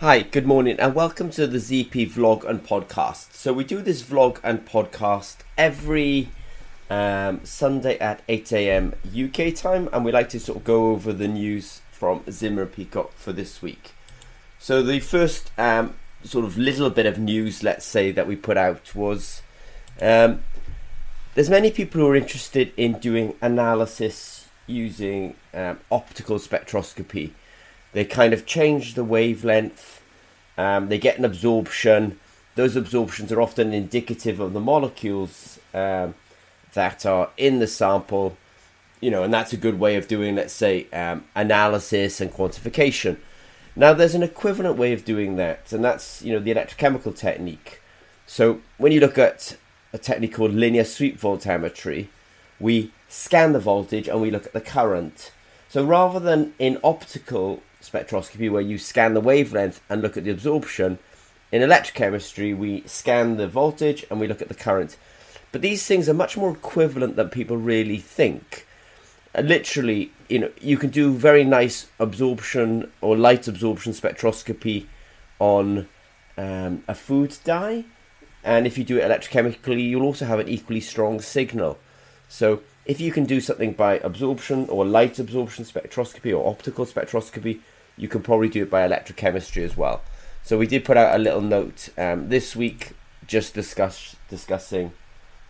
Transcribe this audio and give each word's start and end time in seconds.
Hi, 0.00 0.20
good 0.20 0.46
morning, 0.46 0.78
and 0.78 0.94
welcome 0.94 1.28
to 1.30 1.48
the 1.48 1.58
ZP 1.58 2.12
vlog 2.12 2.48
and 2.48 2.64
podcast. 2.64 3.32
So, 3.32 3.52
we 3.52 3.64
do 3.64 3.82
this 3.82 4.00
vlog 4.00 4.38
and 4.44 4.64
podcast 4.64 5.38
every 5.56 6.28
um, 6.88 7.40
Sunday 7.42 7.98
at 7.98 8.22
8 8.28 8.52
a.m. 8.52 8.94
UK 9.12 9.52
time, 9.52 9.88
and 9.92 10.04
we 10.04 10.12
like 10.12 10.28
to 10.28 10.38
sort 10.38 10.58
of 10.58 10.62
go 10.62 10.90
over 10.90 11.12
the 11.12 11.26
news 11.26 11.80
from 11.90 12.22
Zimmer 12.30 12.64
Peacock 12.64 13.12
for 13.14 13.32
this 13.32 13.60
week. 13.60 13.90
So, 14.60 14.84
the 14.84 15.00
first 15.00 15.50
um, 15.58 15.96
sort 16.22 16.44
of 16.44 16.56
little 16.56 16.90
bit 16.90 17.04
of 17.04 17.18
news, 17.18 17.64
let's 17.64 17.84
say, 17.84 18.12
that 18.12 18.28
we 18.28 18.36
put 18.36 18.56
out 18.56 18.94
was 18.94 19.42
um, 20.00 20.44
there's 21.34 21.50
many 21.50 21.72
people 21.72 22.02
who 22.02 22.06
are 22.06 22.14
interested 22.14 22.72
in 22.76 23.00
doing 23.00 23.34
analysis 23.42 24.46
using 24.68 25.34
um, 25.52 25.80
optical 25.90 26.36
spectroscopy 26.38 27.32
they 27.98 28.04
kind 28.04 28.32
of 28.32 28.46
change 28.46 28.94
the 28.94 29.02
wavelength, 29.02 30.00
um, 30.56 30.88
they 30.88 30.98
get 30.98 31.18
an 31.18 31.24
absorption. 31.24 32.16
Those 32.54 32.76
absorptions 32.76 33.32
are 33.32 33.40
often 33.40 33.72
indicative 33.72 34.38
of 34.38 34.52
the 34.52 34.60
molecules 34.60 35.58
um, 35.74 36.14
that 36.74 37.04
are 37.04 37.30
in 37.36 37.58
the 37.58 37.66
sample, 37.66 38.36
you 39.00 39.10
know, 39.10 39.24
and 39.24 39.34
that's 39.34 39.52
a 39.52 39.56
good 39.56 39.80
way 39.80 39.96
of 39.96 40.06
doing, 40.06 40.36
let's 40.36 40.52
say, 40.52 40.86
um, 40.92 41.24
analysis 41.34 42.20
and 42.20 42.32
quantification. 42.32 43.16
Now, 43.74 43.94
there's 43.94 44.14
an 44.14 44.22
equivalent 44.22 44.76
way 44.76 44.92
of 44.92 45.04
doing 45.04 45.34
that, 45.34 45.72
and 45.72 45.84
that's, 45.84 46.22
you 46.22 46.32
know, 46.32 46.38
the 46.38 46.54
electrochemical 46.54 47.16
technique. 47.16 47.80
So, 48.28 48.60
when 48.76 48.92
you 48.92 49.00
look 49.00 49.18
at 49.18 49.56
a 49.92 49.98
technique 49.98 50.34
called 50.34 50.52
linear 50.52 50.84
sweep 50.84 51.20
voltammetry, 51.20 52.06
we 52.60 52.92
scan 53.08 53.54
the 53.54 53.58
voltage 53.58 54.06
and 54.06 54.20
we 54.20 54.30
look 54.30 54.46
at 54.46 54.52
the 54.52 54.60
current. 54.60 55.32
So, 55.68 55.84
rather 55.84 56.20
than 56.20 56.54
in 56.60 56.78
optical 56.84 57.60
spectroscopy 57.82 58.50
where 58.50 58.62
you 58.62 58.78
scan 58.78 59.14
the 59.14 59.20
wavelength 59.20 59.80
and 59.88 60.02
look 60.02 60.16
at 60.16 60.24
the 60.24 60.30
absorption. 60.30 60.98
In 61.50 61.62
electrochemistry, 61.62 62.56
we 62.56 62.82
scan 62.86 63.36
the 63.36 63.48
voltage 63.48 64.04
and 64.10 64.20
we 64.20 64.26
look 64.26 64.42
at 64.42 64.48
the 64.48 64.54
current. 64.54 64.96
But 65.52 65.62
these 65.62 65.86
things 65.86 66.08
are 66.08 66.14
much 66.14 66.36
more 66.36 66.52
equivalent 66.52 67.16
than 67.16 67.30
people 67.30 67.56
really 67.56 67.98
think. 67.98 68.66
Uh, 69.34 69.40
literally, 69.42 70.12
you 70.28 70.38
know, 70.38 70.50
you 70.60 70.76
can 70.76 70.90
do 70.90 71.12
very 71.12 71.44
nice 71.44 71.88
absorption 71.98 72.90
or 73.00 73.16
light 73.16 73.48
absorption 73.48 73.92
spectroscopy 73.92 74.86
on 75.38 75.88
um, 76.36 76.82
a 76.86 76.94
food 76.94 77.36
dye, 77.44 77.84
and 78.44 78.66
if 78.66 78.78
you 78.78 78.84
do 78.84 78.98
it 78.98 79.02
electrochemically, 79.02 79.88
you'll 79.88 80.04
also 80.04 80.24
have 80.24 80.38
an 80.38 80.48
equally 80.48 80.80
strong 80.80 81.20
signal. 81.20 81.78
So, 82.28 82.60
if 82.88 83.02
you 83.02 83.12
can 83.12 83.26
do 83.26 83.38
something 83.38 83.72
by 83.72 83.98
absorption 83.98 84.66
or 84.70 84.84
light 84.84 85.18
absorption 85.18 85.64
spectroscopy 85.66 86.36
or 86.36 86.50
optical 86.50 86.86
spectroscopy, 86.86 87.60
you 87.98 88.08
can 88.08 88.22
probably 88.22 88.48
do 88.48 88.62
it 88.62 88.70
by 88.70 88.88
electrochemistry 88.88 89.62
as 89.62 89.76
well. 89.76 90.00
So 90.42 90.56
we 90.56 90.66
did 90.66 90.86
put 90.86 90.96
out 90.96 91.14
a 91.14 91.18
little 91.18 91.42
note 91.42 91.90
um, 91.98 92.30
this 92.30 92.56
week, 92.56 92.92
just 93.26 93.52
discuss 93.52 94.16
discussing 94.30 94.92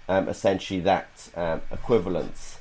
um, 0.08 0.28
essentially 0.28 0.80
that 0.80 1.30
um, 1.36 1.62
equivalence. 1.70 2.58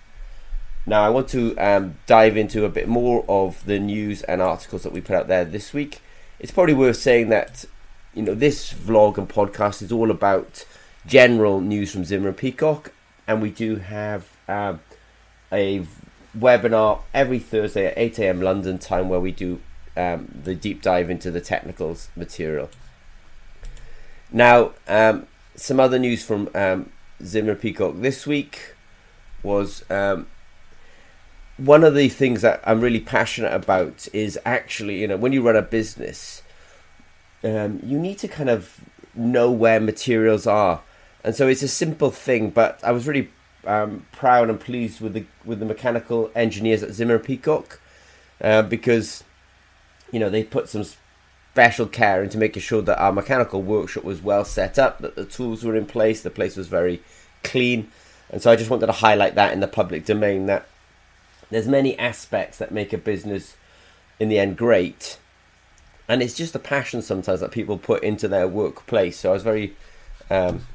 Now 0.86 1.04
I 1.04 1.10
want 1.10 1.28
to 1.30 1.58
um, 1.58 1.96
dive 2.06 2.38
into 2.38 2.64
a 2.64 2.70
bit 2.70 2.88
more 2.88 3.26
of 3.28 3.66
the 3.66 3.80
news 3.80 4.22
and 4.24 4.44
articles 4.44 4.84
that 4.84 4.94
we 4.94 5.02
put 5.02 5.16
out 5.16 5.28
there 5.28 5.44
this 5.44 5.74
week. 5.74 6.02
It's 6.40 6.52
probably 6.52 6.76
worth 6.76 6.98
saying 6.98 7.30
that 7.30 7.66
you 8.14 8.22
know 8.22 8.36
this 8.36 8.72
vlog 8.74 9.18
and 9.18 9.28
podcast 9.28 9.82
is 9.82 9.92
all 9.92 10.12
about 10.12 10.68
general 11.08 11.62
news 11.62 11.92
from 11.92 12.06
Zimmer 12.06 12.28
and 12.28 12.38
Peacock, 12.38 12.92
and 13.26 13.42
we 13.42 13.50
do 13.50 13.78
have 13.78 14.37
um, 14.48 14.80
a 15.52 15.86
webinar 16.38 17.02
every 17.14 17.40
Thursday 17.40 17.88
at 17.88 17.98
8 17.98 18.20
a.m. 18.20 18.42
London 18.42 18.78
time 18.78 19.10
where 19.10 19.20
we 19.20 19.32
do 19.32 19.60
um, 19.96 20.32
the 20.44 20.56
deep 20.56 20.82
dive 20.82 21.10
into 21.10 21.32
the 21.32 21.42
technicals 21.42 22.10
material. 22.16 22.70
Now, 24.32 24.72
um, 24.88 25.28
some 25.56 25.80
other 25.80 25.98
news 25.98 26.24
from 26.24 26.50
um, 26.54 26.92
Zimmer 27.24 27.56
Peacock 27.56 27.96
this 27.98 28.28
week 28.28 28.76
was 29.42 29.90
um, 29.90 30.28
one 31.58 31.84
of 31.84 31.96
the 31.96 32.10
things 32.10 32.42
that 32.42 32.62
I'm 32.64 32.82
really 32.82 33.00
passionate 33.00 33.54
about 33.54 34.08
is 34.14 34.38
actually, 34.46 35.00
you 35.02 35.08
know, 35.08 35.18
when 35.18 35.34
you 35.34 35.42
run 35.42 35.56
a 35.56 35.62
business, 35.62 36.44
um, 37.44 37.80
you 37.84 37.98
need 37.98 38.20
to 38.20 38.28
kind 38.28 38.50
of 38.50 38.82
know 39.16 39.50
where 39.50 39.80
materials 39.80 40.46
are. 40.46 40.82
And 41.24 41.36
so 41.36 41.48
it's 41.48 41.64
a 41.64 41.68
simple 41.68 42.12
thing, 42.12 42.52
but 42.52 42.80
I 42.84 42.92
was 42.92 43.08
really 43.08 43.32
um, 43.66 44.06
proud 44.12 44.50
and 44.50 44.60
pleased 44.60 45.02
with 45.02 45.14
the 45.14 45.26
with 45.46 45.60
the 45.60 45.66
mechanical 45.66 46.32
engineers 46.36 46.84
at 46.84 46.94
Zimmer 46.94 47.20
Peacock 47.20 47.80
uh, 48.42 48.62
because 48.62 49.24
you 50.12 50.20
know, 50.20 50.30
they 50.30 50.44
put 50.44 50.70
some 50.70 50.86
special 51.54 51.88
care 51.88 52.24
into 52.24 52.38
making 52.38 52.62
sure 52.62 52.82
that 52.82 53.02
our 53.02 53.12
mechanical 53.12 53.62
workshop 53.62 54.04
was 54.04 54.22
well 54.22 54.46
set 54.46 54.78
up, 54.78 55.00
that 55.00 55.16
the 55.16 55.26
tools 55.26 55.64
were 55.64 55.76
in 55.76 55.86
place, 55.86 56.22
the 56.22 56.30
place 56.30 56.56
was 56.56 56.68
very 56.68 57.02
clean. 57.44 57.90
And 58.30 58.42
so 58.42 58.52
I 58.52 58.56
just 58.56 58.70
wanted 58.70 58.88
to 58.88 58.94
highlight 58.94 59.36
that 59.36 59.54
in 59.54 59.60
the 59.60 59.68
public 59.68 60.06
domain 60.06 60.46
that 60.48 60.68
there's 61.50 61.68
many 61.68 61.98
aspects 61.98 62.58
that 62.58 62.72
make 62.72 62.94
a 62.94 62.98
business 62.98 63.56
in 64.20 64.30
the 64.30 64.40
end 64.40 64.58
great. 64.58 65.18
And 66.08 66.22
it's 66.22 66.36
just 66.36 66.54
the 66.54 66.60
passion 66.60 67.02
sometimes 67.02 67.40
that 67.40 67.52
people 67.52 67.78
put 67.78 68.04
into 68.04 68.28
their 68.28 68.48
workplace. 68.48 69.20
So 69.20 69.32
I 69.32 69.34
was 69.34 69.44
very 69.44 69.76
um, 70.30 70.66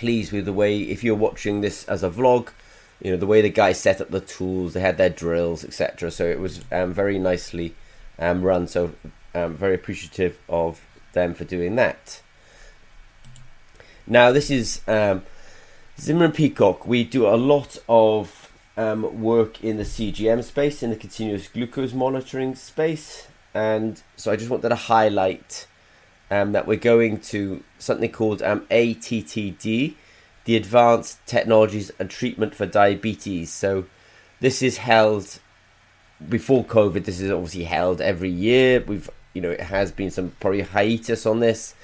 pleased 0.00 0.32
with 0.32 0.46
the 0.46 0.52
way, 0.52 0.80
if 0.80 1.04
you're 1.04 1.14
watching 1.14 1.60
this 1.60 1.84
as 1.84 2.02
a 2.02 2.10
vlog, 2.10 2.48
you 3.02 3.10
know, 3.10 3.18
the 3.18 3.26
way 3.26 3.42
the 3.42 3.50
guys 3.50 3.78
set 3.78 4.00
up 4.00 4.10
the 4.10 4.20
tools, 4.20 4.72
they 4.72 4.80
had 4.80 4.96
their 4.96 5.10
drills, 5.10 5.62
etc. 5.62 6.10
So 6.10 6.24
it 6.24 6.40
was 6.40 6.62
um, 6.72 6.92
very 6.92 7.18
nicely 7.18 7.74
um, 8.18 8.42
run. 8.42 8.66
So 8.66 8.92
I'm 9.34 9.42
um, 9.42 9.54
very 9.54 9.74
appreciative 9.74 10.38
of 10.48 10.80
them 11.12 11.34
for 11.34 11.44
doing 11.44 11.76
that. 11.76 12.22
Now 14.06 14.32
this 14.32 14.50
is 14.50 14.80
um, 14.88 15.22
Zimmer 15.98 16.24
and 16.24 16.34
Peacock. 16.34 16.86
We 16.86 17.04
do 17.04 17.26
a 17.26 17.36
lot 17.36 17.78
of 17.88 18.50
um, 18.76 19.20
work 19.20 19.62
in 19.62 19.76
the 19.76 19.84
CGM 19.84 20.42
space, 20.42 20.82
in 20.82 20.90
the 20.90 20.96
continuous 20.96 21.46
glucose 21.48 21.92
monitoring 21.92 22.54
space, 22.54 23.28
and 23.52 24.02
so 24.16 24.32
I 24.32 24.36
just 24.36 24.50
wanted 24.50 24.70
to 24.70 24.74
highlight 24.74 25.66
um, 26.30 26.52
that 26.52 26.66
we're 26.66 26.76
going 26.76 27.20
to 27.20 27.62
something 27.78 28.10
called 28.10 28.42
um, 28.42 28.60
ATTD, 28.70 29.94
the 30.44 30.56
Advanced 30.56 31.24
Technologies 31.26 31.90
and 31.98 32.08
Treatment 32.08 32.54
for 32.54 32.66
Diabetes. 32.66 33.50
So 33.50 33.86
this 34.40 34.62
is 34.62 34.78
held 34.78 35.38
before 36.28 36.64
COVID, 36.64 37.04
this 37.04 37.20
is 37.20 37.30
obviously 37.30 37.64
held 37.64 38.00
every 38.00 38.30
year. 38.30 38.80
We've, 38.80 39.10
you 39.34 39.40
know, 39.40 39.50
it 39.50 39.60
has 39.60 39.90
been 39.90 40.10
some 40.10 40.32
probably 40.40 40.62
hiatus 40.62 41.26
on 41.26 41.40
this, 41.40 41.74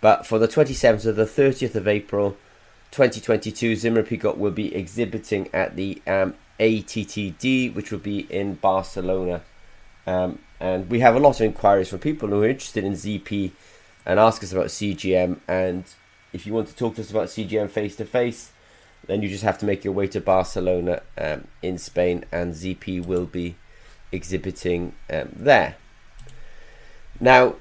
but 0.00 0.26
for 0.26 0.38
the 0.38 0.48
27th 0.48 1.02
to 1.02 1.12
the 1.12 1.24
30th 1.24 1.74
of 1.74 1.88
April, 1.88 2.36
2022, 2.92 3.76
Zimmer 3.76 4.02
Peacock 4.02 4.36
will 4.36 4.50
be 4.50 4.74
exhibiting 4.74 5.48
at 5.52 5.76
the 5.76 6.00
um, 6.06 6.34
ATTD, 6.60 7.74
which 7.74 7.90
will 7.90 7.98
be 7.98 8.20
in 8.30 8.54
Barcelona. 8.54 9.42
Um, 10.06 10.38
and 10.60 10.90
we 10.90 11.00
have 11.00 11.16
a 11.16 11.18
lot 11.18 11.36
of 11.36 11.40
inquiries 11.40 11.88
from 11.88 12.00
people 12.00 12.28
who 12.28 12.42
are 12.42 12.48
interested 12.48 12.84
in 12.84 12.92
ZP 12.92 13.52
and 14.04 14.18
ask 14.18 14.42
us 14.42 14.52
about 14.52 14.66
CGM. 14.66 15.40
And 15.48 15.84
if 16.32 16.46
you 16.46 16.52
want 16.52 16.68
to 16.68 16.76
talk 16.76 16.96
to 16.96 17.02
us 17.02 17.10
about 17.10 17.28
CGM 17.28 17.70
face 17.70 17.96
to 17.96 18.04
face, 18.04 18.52
then 19.06 19.22
you 19.22 19.28
just 19.28 19.44
have 19.44 19.58
to 19.58 19.66
make 19.66 19.84
your 19.84 19.92
way 19.92 20.06
to 20.08 20.20
Barcelona 20.20 21.02
um, 21.18 21.48
in 21.60 21.78
Spain, 21.78 22.24
and 22.30 22.54
ZP 22.54 23.04
will 23.04 23.26
be 23.26 23.56
exhibiting 24.12 24.94
um, 25.10 25.30
there. 25.34 25.76
Now, 27.18 27.56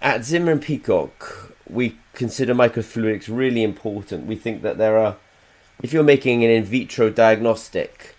at 0.00 0.24
Zimmer 0.24 0.52
and 0.52 0.62
Peacock, 0.62 1.54
we 1.68 1.98
consider 2.12 2.54
microfluidics 2.54 3.28
really 3.28 3.62
important. 3.62 4.26
We 4.26 4.36
think 4.36 4.62
that 4.62 4.78
there 4.78 4.98
are, 4.98 5.16
if 5.82 5.92
you're 5.92 6.02
making 6.02 6.44
an 6.44 6.50
in 6.50 6.64
vitro 6.64 7.10
diagnostic, 7.10 8.16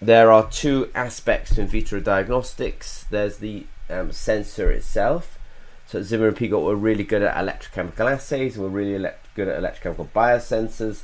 there 0.00 0.30
are 0.30 0.48
two 0.50 0.90
aspects 0.94 1.54
to 1.54 1.62
in 1.62 1.66
vitro 1.66 2.00
diagnostics. 2.00 3.04
There's 3.10 3.38
the 3.38 3.66
um, 3.88 4.12
sensor 4.12 4.70
itself. 4.70 5.38
So 5.86 6.02
Zimmer 6.02 6.28
and 6.28 6.36
Peacock, 6.36 6.62
we're 6.62 6.74
really 6.74 7.04
good 7.04 7.22
at 7.22 7.36
electrochemical 7.36 8.10
assays, 8.10 8.58
we're 8.58 8.68
really 8.68 9.08
good 9.34 9.48
at 9.48 9.62
electrochemical 9.62 10.08
biosensors. 10.08 11.02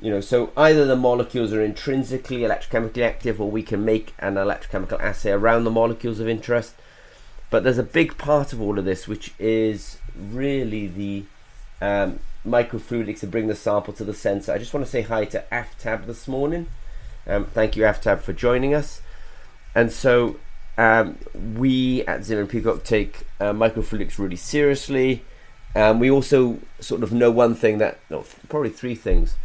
You 0.00 0.10
know, 0.10 0.20
so 0.20 0.52
either 0.56 0.84
the 0.84 0.96
molecules 0.96 1.52
are 1.52 1.62
intrinsically 1.62 2.38
electrochemically 2.38 3.02
active, 3.02 3.40
or 3.40 3.50
we 3.50 3.62
can 3.62 3.84
make 3.84 4.14
an 4.18 4.34
electrochemical 4.34 5.00
assay 5.00 5.30
around 5.30 5.64
the 5.64 5.70
molecules 5.70 6.20
of 6.20 6.28
interest. 6.28 6.74
But 7.50 7.64
there's 7.64 7.78
a 7.78 7.84
big 7.84 8.18
part 8.18 8.52
of 8.52 8.60
all 8.60 8.78
of 8.78 8.84
this, 8.84 9.08
which 9.08 9.32
is 9.38 9.98
really 10.18 10.86
the 10.86 11.24
um, 11.80 12.18
microfluidics 12.46 13.20
to 13.20 13.26
bring 13.26 13.46
the 13.46 13.54
sample 13.54 13.94
to 13.94 14.04
the 14.04 14.14
sensor. 14.14 14.52
I 14.52 14.58
just 14.58 14.74
want 14.74 14.84
to 14.84 14.90
say 14.90 15.02
hi 15.02 15.24
to 15.26 15.44
Aftab 15.50 16.06
this 16.06 16.28
morning. 16.28 16.66
Um, 17.26 17.46
thank 17.46 17.76
you, 17.76 17.84
Aftab, 17.84 18.20
for 18.20 18.32
joining 18.32 18.74
us. 18.74 19.00
And 19.74 19.90
so 19.90 20.36
um, 20.76 21.18
we 21.56 22.04
at 22.06 22.24
Zimmer 22.24 22.46
Peacock 22.46 22.84
take 22.84 23.26
uh, 23.40 23.52
microfluidics 23.52 24.18
really 24.18 24.36
seriously. 24.36 25.24
Um, 25.76 25.98
we 25.98 26.10
also 26.10 26.60
sort 26.80 27.02
of 27.02 27.12
know 27.12 27.30
one 27.30 27.54
thing 27.54 27.78
that, 27.78 27.98
no, 28.10 28.24
probably 28.48 28.70
three 28.70 28.94
things. 28.94 29.36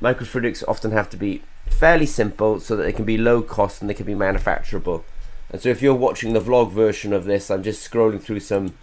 Microfluidics 0.00 0.62
often 0.66 0.92
have 0.92 1.10
to 1.10 1.16
be 1.16 1.42
fairly 1.66 2.06
simple 2.06 2.60
so 2.60 2.76
that 2.76 2.82
they 2.82 2.92
can 2.92 3.04
be 3.04 3.18
low 3.18 3.42
cost 3.42 3.80
and 3.80 3.90
they 3.90 3.94
can 3.94 4.06
be 4.06 4.14
manufacturable. 4.14 5.04
And 5.50 5.60
so 5.60 5.68
if 5.68 5.82
you're 5.82 5.94
watching 5.94 6.32
the 6.32 6.40
vlog 6.40 6.72
version 6.72 7.12
of 7.12 7.24
this, 7.24 7.50
I'm 7.50 7.62
just 7.62 7.88
scrolling 7.88 8.22
through 8.22 8.40
some 8.40 8.74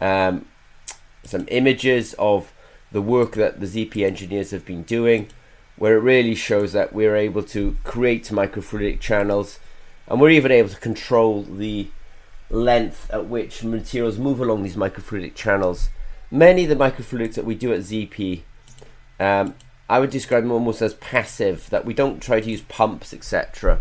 um, 0.00 0.46
some 1.22 1.46
images 1.50 2.14
of 2.18 2.52
the 2.92 3.02
work 3.02 3.32
that 3.32 3.60
the 3.60 3.66
ZP 3.66 4.04
engineers 4.04 4.50
have 4.50 4.64
been 4.64 4.82
doing, 4.82 5.28
where 5.76 5.96
it 5.96 6.00
really 6.00 6.34
shows 6.34 6.72
that 6.72 6.92
we're 6.92 7.16
able 7.16 7.42
to 7.42 7.76
create 7.84 8.24
microfluidic 8.24 9.00
channels, 9.00 9.58
and 10.06 10.20
we're 10.20 10.30
even 10.30 10.52
able 10.52 10.68
to 10.68 10.76
control 10.76 11.42
the 11.42 11.88
length 12.50 13.10
at 13.10 13.26
which 13.26 13.64
materials 13.64 14.18
move 14.18 14.40
along 14.40 14.62
these 14.62 14.76
microfluidic 14.76 15.34
channels. 15.34 15.88
Many 16.30 16.64
of 16.64 16.68
the 16.68 16.76
microfluidics 16.76 17.34
that 17.34 17.44
we 17.44 17.54
do 17.54 17.72
at 17.72 17.80
ZP, 17.80 18.42
um, 19.18 19.54
I 19.88 20.00
would 20.00 20.10
describe 20.10 20.42
them 20.42 20.52
almost 20.52 20.82
as 20.82 20.94
passive, 20.94 21.68
that 21.70 21.84
we 21.84 21.94
don't 21.94 22.22
try 22.22 22.40
to 22.40 22.50
use 22.50 22.62
pumps, 22.62 23.12
etc. 23.12 23.80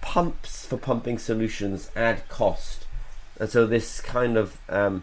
Pumps 0.00 0.66
for 0.66 0.76
pumping 0.76 1.18
solutions 1.18 1.90
add 1.94 2.28
cost. 2.28 2.86
And 3.38 3.50
so 3.50 3.66
this 3.66 4.00
kind 4.00 4.36
of 4.36 4.58
um, 4.68 5.02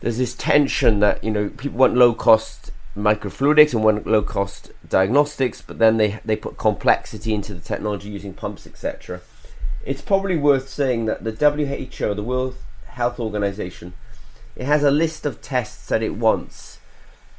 there's 0.00 0.18
this 0.18 0.34
tension 0.34 1.00
that 1.00 1.22
you 1.24 1.30
know 1.30 1.48
people 1.48 1.78
want 1.78 1.94
low 1.94 2.12
cost 2.12 2.72
microfluidics 2.96 3.72
and 3.72 3.82
want 3.82 4.06
low 4.06 4.22
cost 4.22 4.72
diagnostics, 4.86 5.62
but 5.62 5.78
then 5.78 5.96
they 5.96 6.20
they 6.24 6.36
put 6.36 6.58
complexity 6.58 7.32
into 7.32 7.54
the 7.54 7.60
technology 7.60 8.10
using 8.10 8.34
pumps, 8.34 8.66
etc. 8.66 9.20
It's 9.84 10.02
probably 10.02 10.36
worth 10.36 10.68
saying 10.68 11.06
that 11.06 11.24
the 11.24 11.32
WHO, 11.32 12.14
the 12.14 12.22
World 12.22 12.56
Health 12.86 13.18
Organization, 13.18 13.94
it 14.54 14.66
has 14.66 14.84
a 14.84 14.90
list 14.90 15.26
of 15.26 15.40
tests 15.40 15.88
that 15.88 16.02
it 16.02 16.14
wants. 16.14 16.78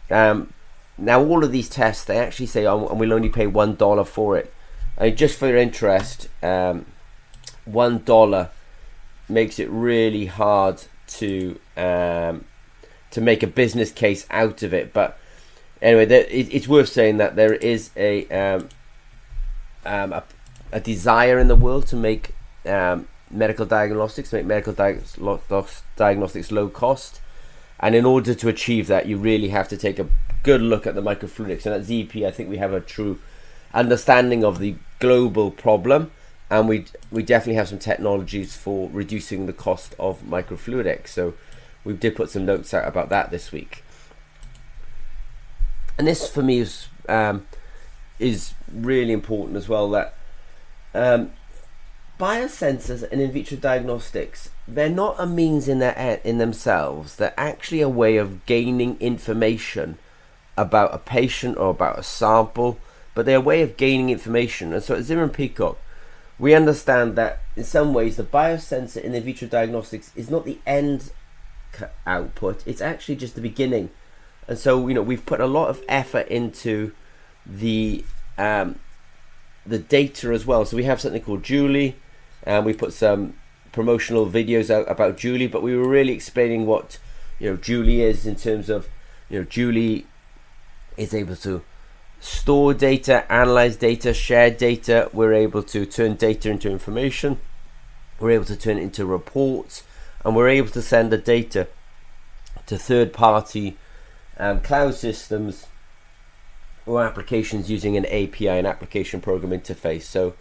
Um, 0.10 0.54
now, 0.98 1.24
all 1.24 1.44
of 1.44 1.52
these 1.52 1.70
tests, 1.70 2.04
they 2.06 2.18
actually 2.18 2.48
say, 2.48 2.66
oh, 2.66 2.88
and 2.88 3.00
we'll 3.00 3.14
only 3.14 3.30
pay 3.30 3.48
one 3.48 3.76
dollar 3.76 4.04
for 4.04 4.38
it. 4.38 4.54
And 4.98 5.18
just 5.18 5.40
for 5.40 5.48
your 5.48 5.58
interest, 5.58 6.28
um, 6.42 6.86
one 7.66 8.04
dollar 8.04 8.50
makes 9.30 9.58
it 9.58 9.70
really 9.70 10.26
hard 10.26 10.84
to 11.08 11.60
um, 11.78 12.46
to 13.12 13.22
make 13.22 13.44
a 13.44 13.48
business 13.48 13.92
case 13.92 14.26
out 14.30 14.64
of 14.64 14.74
it. 14.74 14.94
But 14.94 15.18
anyway, 15.82 16.06
there, 16.06 16.26
it, 16.30 16.54
it's 16.54 16.68
worth 16.68 16.90
saying 16.90 17.18
that 17.18 17.36
there 17.36 17.54
is 17.54 17.90
a 17.96 18.28
um, 18.28 18.70
um, 19.86 20.14
a, 20.14 20.24
a, 20.74 20.80
desire 20.80 21.38
in 21.40 21.48
the 21.48 21.56
world 21.56 21.88
to 21.88 21.96
make 21.96 22.36
um, 22.66 23.08
medical 23.30 23.66
diagnostics, 23.66 24.34
make 24.34 24.46
medical 24.46 24.74
diagnostics 24.74 26.52
low 26.52 26.70
cost. 26.70 27.22
And 27.80 27.96
in 27.96 28.06
order 28.06 28.34
to 28.34 28.48
achieve 28.50 28.88
that, 28.88 29.08
you 29.08 29.18
really 29.18 29.50
have 29.50 29.68
to 29.70 29.78
take 29.78 30.00
a 30.00 30.08
good 30.44 30.62
look 30.62 30.86
at 30.86 30.96
the 30.96 31.02
microfluidics. 31.02 31.66
And 31.66 31.76
at 31.76 31.82
ZP, 31.82 32.26
I 32.26 32.32
think 32.32 32.50
we 32.50 32.58
have 32.58 32.74
a 32.74 32.80
true 32.80 33.20
understanding 33.74 34.44
of 34.44 34.60
the 34.60 34.76
global 35.00 35.52
problem, 35.52 36.12
and 36.50 36.68
we 36.68 36.86
we 37.12 37.24
definitely 37.24 37.56
have 37.56 37.68
some 37.68 37.80
technologies 37.80 38.56
for 38.56 38.90
reducing 38.92 39.48
the 39.48 39.54
cost 39.54 39.96
of 39.98 40.22
microfluidics. 40.22 41.08
So 41.08 41.34
we 41.84 41.94
did 41.94 42.16
put 42.16 42.30
some 42.30 42.46
notes 42.46 42.74
out 42.74 42.88
about 42.88 43.10
that 43.10 43.32
this 43.32 43.52
week. 43.52 43.84
And 45.98 46.08
this 46.08 46.30
for 46.30 46.44
me 46.44 46.60
is 46.60 46.88
um, 47.10 47.46
is 48.20 48.54
really 48.72 49.14
important 49.14 49.58
as 49.58 49.68
well. 49.68 49.90
That 49.90 50.16
um, 50.94 51.32
biosensors 52.20 53.04
and 53.12 53.20
in 53.22 53.32
vitro 53.32 53.58
diagnostics 53.58 54.50
they're 54.68 54.90
not 54.90 55.16
a 55.20 55.26
means 55.26 55.68
in 55.68 55.80
their 55.80 56.22
in 56.24 56.38
themselves. 56.38 57.16
They're 57.18 57.34
actually 57.38 57.82
a 57.82 57.90
way 57.90 58.18
of 58.18 58.46
gaining 58.46 58.98
information 59.00 59.98
about 60.56 60.94
a 60.94 60.98
patient 61.00 61.58
or 61.58 61.72
about 61.72 62.00
a 62.00 62.04
sample, 62.04 62.80
but 63.14 63.26
they're 63.26 63.38
a 63.38 63.42
way 63.42 63.62
of 63.62 63.76
gaining 63.76 64.10
information. 64.10 64.74
And 64.74 64.84
so 64.84 64.96
at 64.96 65.04
Zimmer 65.04 65.24
and 65.24 65.34
Peacock, 65.34 65.78
we 66.40 66.54
understand 66.54 67.16
that 67.16 67.42
in 67.56 67.64
some 67.64 67.94
ways 67.94 68.16
the 68.16 68.24
biosensor 68.24 69.02
in 69.02 69.12
the 69.12 69.22
vitro 69.22 69.48
diagnostics 69.48 70.12
is 70.16 70.30
not 70.30 70.46
the 70.46 70.60
end 70.66 71.12
output, 72.06 72.66
it's 72.66 72.82
actually 72.82 73.16
just 73.16 73.36
the 73.36 73.42
beginning. 73.42 73.90
And 74.48 74.58
so, 74.58 74.88
you 74.88 74.94
know, 74.94 75.02
we've 75.02 75.26
put 75.26 75.40
a 75.40 75.46
lot 75.46 75.70
of 75.70 75.82
effort 75.88 76.28
into 76.28 76.92
the 77.46 78.04
um, 78.38 78.80
the 79.66 79.80
data 79.80 80.30
as 80.30 80.46
well. 80.46 80.66
So 80.66 80.78
we 80.78 80.84
have 80.84 81.02
something 81.02 81.22
called 81.22 81.44
Julie, 81.44 81.96
and 82.44 82.66
we 82.66 82.74
put 82.74 82.94
some 82.94 83.36
promotional 83.72 84.30
videos 84.30 84.70
out 84.70 84.90
about 84.90 85.18
Julie, 85.18 85.48
but 85.48 85.64
we 85.64 85.76
were 85.76 85.88
really 85.88 86.14
explaining 86.14 86.66
what 86.66 87.00
you 87.40 87.50
know 87.50 87.58
Julie 87.58 88.02
is 88.02 88.26
in 88.26 88.36
terms 88.36 88.70
of 88.70 88.88
you 89.30 89.40
know 89.40 89.46
Julie 89.46 90.06
is 90.98 91.14
able 91.14 91.36
to 91.38 91.64
store 92.20 92.74
data, 92.74 93.30
analyze 93.32 93.76
data, 93.76 94.14
share 94.14 94.52
data. 94.52 95.10
We're 95.12 95.34
able 95.34 95.64
to 95.64 95.86
turn 95.86 96.16
data 96.16 96.50
into 96.50 96.70
information. 96.70 97.40
We're 98.20 98.32
able 98.32 98.46
to 98.46 98.56
turn 98.56 98.78
it 98.78 98.84
into 98.84 99.06
reports, 99.06 99.84
and 100.24 100.36
we're 100.36 100.50
able 100.50 100.70
to 100.70 100.82
send 100.82 101.12
the 101.12 101.18
data 101.18 101.68
to 102.68 102.78
third-party 102.78 103.78
um, 104.38 104.62
cloud 104.62 104.96
systems 104.96 105.68
or 106.86 107.04
applications 107.04 107.70
using 107.70 107.98
an 107.98 108.06
API, 108.06 108.48
an 108.48 108.66
application 108.66 109.22
program 109.22 109.52
interface. 109.52 110.04
So 110.04 110.34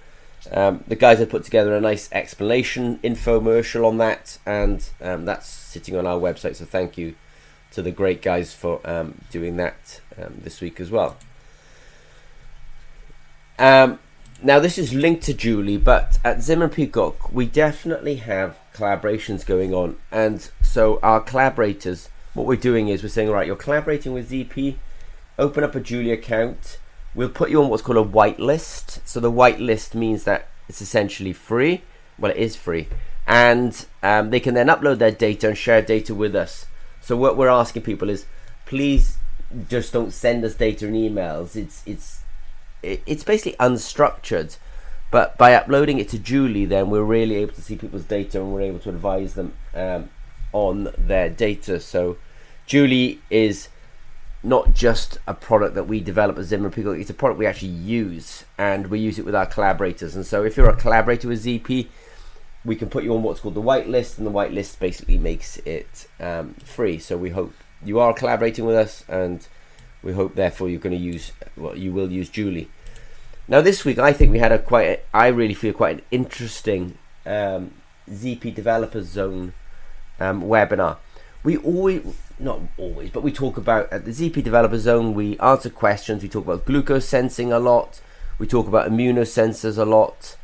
um, 0.51 0.83
the 0.89 0.97
guys 0.97 1.19
have 1.19 1.31
put 1.31 1.45
together 1.45 1.75
a 1.77 1.81
nice 1.81 2.09
explanation 2.13 2.99
infomercial 2.99 3.87
on 3.87 3.99
that, 3.99 4.39
and 4.45 4.89
um, 5.01 5.25
that's 5.25 5.49
sitting 5.49 5.97
on 5.97 6.07
our 6.07 6.19
website. 6.19 6.57
So 6.57 6.65
thank 6.65 6.99
you 6.99 7.15
to 7.73 7.83
the 7.83 7.91
great 7.91 8.23
guys 8.23 8.53
for 8.53 8.81
um, 8.85 9.21
doing 9.31 9.57
that 9.57 10.01
um, 10.21 10.41
this 10.43 10.61
week 10.61 10.81
as 10.81 10.91
well. 10.91 11.17
Um, 13.59 13.99
now, 14.43 14.59
this 14.59 14.77
is 14.77 14.93
linked 14.93 15.23
to 15.25 15.35
Julie, 15.35 15.77
but 15.77 16.19
at 16.25 16.43
Zimmer 16.43 16.69
Peacock, 16.69 17.33
we 17.33 17.47
definitely 17.47 18.17
have 18.17 18.59
collaborations 18.75 19.47
going 19.47 19.73
on. 19.73 19.97
And 20.11 20.51
so, 20.63 20.99
our 21.01 21.21
collaborators, 21.21 22.09
what 22.35 22.47
we're 22.47 22.57
doing 22.57 22.89
is 22.89 23.05
we're 23.05 23.09
saying, 23.09 23.31
right, 23.31 23.47
you're 23.47 23.55
collaborating 23.55 24.13
with 24.13 24.31
ZP, 24.31 24.77
open 25.39 25.65
up 25.65 25.75
a 25.75 25.81
Julie 25.81 26.13
account. 26.13 26.79
We'll 27.15 27.29
put 27.29 27.51
you 27.51 27.63
on 27.63 27.69
what's 27.69 27.83
called 27.83 27.99
a 27.99 28.09
whitelist. 28.09 29.01
So, 29.05 29.21
the 29.21 29.31
whitelist 29.31 29.95
means 29.95 30.25
that 30.25 30.49
it's 30.69 30.81
essentially 30.81 31.33
free. 31.33 31.83
Well, 32.19 32.31
it 32.31 32.39
is 32.39 32.57
free. 32.57 32.89
And 33.27 33.85
um, 34.03 34.31
they 34.31 34.41
can 34.41 34.55
then 34.55 34.69
upload 34.69 34.99
their 34.99 35.11
data 35.11 35.49
and 35.49 35.59
share 35.59 35.83
data 35.83 36.15
with 36.15 36.35
us. 36.35 36.67
So 37.03 37.17
what 37.17 37.37
we're 37.37 37.49
asking 37.49 37.83
people 37.83 38.09
is, 38.09 38.27
please 38.65 39.17
just 39.69 39.93
don't 39.93 40.13
send 40.13 40.45
us 40.45 40.55
data 40.55 40.87
in 40.87 40.95
emails. 40.95 41.57
It's 41.57 41.83
it's 41.85 42.21
it's 42.83 43.25
basically 43.25 43.57
unstructured. 43.59 44.57
But 45.11 45.37
by 45.37 45.55
uploading 45.55 45.99
it 45.99 46.09
to 46.11 46.19
Julie, 46.19 46.65
then 46.65 46.89
we're 46.89 47.03
really 47.03 47.35
able 47.37 47.53
to 47.55 47.61
see 47.61 47.77
people's 47.77 48.05
data 48.05 48.41
and 48.41 48.55
we're 48.55 48.63
able 48.63 48.79
to 48.79 48.89
advise 48.89 49.35
them 49.35 49.53
um, 49.75 50.09
on 50.53 50.89
their 50.97 51.29
data. 51.29 51.81
So 51.81 52.17
Julie 52.67 53.21
is 53.29 53.69
not 54.43 54.75
just 54.75 55.19
a 55.27 55.35
product 55.35 55.75
that 55.75 55.85
we 55.85 56.01
develop 56.01 56.39
at 56.39 56.45
Zimmer 56.45 56.71
Peacock, 56.71 56.99
it's 56.99 57.11
a 57.11 57.15
product 57.15 57.39
we 57.39 57.47
actually 57.47 57.69
use 57.69 58.45
and 58.59 58.89
we 58.89 58.99
use 58.99 59.19
it 59.19 59.25
with 59.25 59.35
our 59.35 59.47
collaborators. 59.47 60.17
And 60.17 60.27
so 60.27 60.45
if 60.45 60.57
you're 60.57 60.69
a 60.69 60.77
collaborator 60.77 61.29
with 61.29 61.45
ZP, 61.45 61.89
we 62.65 62.77
can 62.77 62.89
put 62.89 63.05
you 63.05 63.15
on 63.15 63.23
what's 63.23 63.41
called 63.41 63.55
the 63.55 63.63
whitelist, 63.63 64.19
and 64.19 64.27
the 64.27 64.31
whitelist 64.31 64.79
basically 64.79 65.19
makes 65.19 65.57
it 65.59 66.07
um, 66.21 66.55
free. 66.65 66.99
So 66.99 67.17
we 67.17 67.31
hope 67.31 67.53
you 67.85 67.99
are 67.99 68.13
collaborating 68.13 68.65
with 68.65 68.77
us, 68.77 69.05
and 69.09 69.47
we 70.03 70.13
hope 70.13 70.35
therefore 70.35 70.69
you're 70.69 70.81
going 70.81 70.97
to 70.97 71.03
use 71.03 71.33
well, 71.57 71.77
you 71.77 71.93
will 71.93 72.11
use 72.11 72.29
Julie. 72.29 72.71
Now 73.49 73.61
this 73.61 73.85
week, 73.85 73.99
I 73.99 74.13
think 74.13 74.31
we 74.31 74.39
had 74.39 74.53
a 74.53 74.59
quite, 74.59 74.87
a, 74.87 75.01
I 75.13 75.27
really 75.29 75.55
feel 75.55 75.73
quite 75.73 75.97
an 75.97 76.03
interesting 76.11 76.99
um, 77.27 77.73
ZP 78.09 78.55
Developers 78.55 79.07
Zone 79.07 79.55
um, 80.21 80.43
webinar. 80.43 80.99
We 81.43 81.57
always, 81.57 82.03
not 82.43 82.61
always, 82.77 83.11
but 83.11 83.23
we 83.23 83.33
talk 83.33 83.57
about 83.57 83.93
at 83.93 84.05
the 84.05 84.11
ZP 84.11 84.43
Developer 84.43 84.79
Zone. 84.79 85.15
We 85.15 85.39
answer 85.39 85.71
questions. 85.71 86.23
We 86.23 86.29
talk 86.29 86.45
about 86.45 86.65
glucose 86.65 87.09
sensing 87.09 87.53
a 87.53 87.59
lot. 87.59 88.01
We 88.39 88.47
talk 88.47 88.67
about 88.67 88.91
immunosensors 88.91 89.79
a 89.79 89.85
lot. 89.85 90.37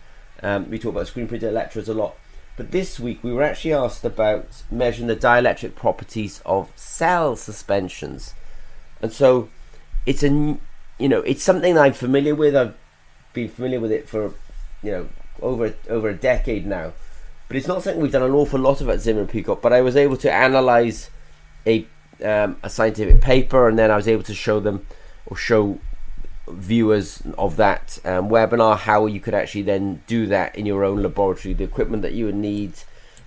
Um, 0.42 0.70
we 0.70 0.78
talk 0.78 0.92
about 0.94 1.08
screen 1.08 1.26
printed 1.26 1.48
electrodes 1.48 1.88
a 1.88 1.94
lot. 1.94 2.16
But 2.56 2.70
this 2.70 2.98
week 2.98 3.22
we 3.22 3.32
were 3.32 3.42
actually 3.42 3.72
asked 3.72 4.04
about 4.04 4.62
measuring 4.70 5.08
the 5.08 5.16
dielectric 5.16 5.74
properties 5.74 6.40
of 6.44 6.70
cell 6.76 7.36
suspensions. 7.36 8.34
And 9.00 9.12
so 9.12 9.48
it's 10.06 10.22
a 10.22 10.28
you 10.98 11.08
know, 11.08 11.20
it's 11.20 11.42
something 11.42 11.78
I'm 11.78 11.92
familiar 11.92 12.34
with. 12.34 12.56
I've 12.56 12.74
been 13.32 13.48
familiar 13.48 13.78
with 13.78 13.92
it 13.92 14.08
for 14.08 14.34
you 14.82 14.90
know 14.90 15.08
over 15.40 15.74
over 15.88 16.08
a 16.08 16.16
decade 16.16 16.66
now. 16.66 16.92
But 17.46 17.56
it's 17.56 17.68
not 17.68 17.82
something 17.82 18.02
we've 18.02 18.12
done 18.12 18.22
an 18.22 18.32
awful 18.32 18.60
lot 18.60 18.80
of 18.80 18.88
at 18.88 19.00
Zimmer 19.00 19.24
Peacock. 19.24 19.62
But 19.62 19.72
I 19.72 19.80
was 19.80 19.96
able 19.96 20.16
to 20.18 20.32
analyze 20.32 21.10
a 21.68 21.86
um, 22.24 22.56
a 22.62 22.70
scientific 22.70 23.20
paper, 23.20 23.68
and 23.68 23.78
then 23.78 23.90
I 23.90 23.96
was 23.96 24.08
able 24.08 24.24
to 24.24 24.34
show 24.34 24.58
them 24.58 24.86
or 25.26 25.36
show 25.36 25.78
viewers 26.48 27.22
of 27.36 27.56
that 27.56 27.98
um, 28.04 28.28
webinar 28.28 28.76
how 28.76 29.06
you 29.06 29.20
could 29.20 29.34
actually 29.34 29.62
then 29.62 30.02
do 30.06 30.26
that 30.26 30.56
in 30.56 30.64
your 30.64 30.82
own 30.82 31.02
laboratory 31.02 31.52
the 31.52 31.62
equipment 31.62 32.02
that 32.02 32.14
you 32.14 32.24
would 32.24 32.34
need 32.34 32.72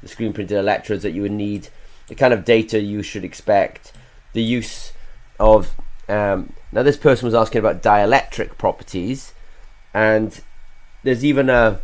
the 0.01 0.07
screen 0.07 0.33
printed 0.33 0.57
electrodes 0.57 1.03
that 1.03 1.11
you 1.11 1.21
would 1.21 1.31
need 1.31 1.67
the 2.07 2.15
kind 2.15 2.33
of 2.33 2.43
data 2.43 2.81
you 2.81 3.03
should 3.03 3.23
expect 3.23 3.93
the 4.33 4.41
use 4.41 4.91
of 5.39 5.75
um, 6.09 6.51
now 6.71 6.81
this 6.81 6.97
person 6.97 7.27
was 7.27 7.35
asking 7.35 7.59
about 7.59 7.83
dielectric 7.83 8.57
properties 8.57 9.33
and 9.93 10.41
there's 11.03 11.23
even 11.23 11.47
a 11.47 11.79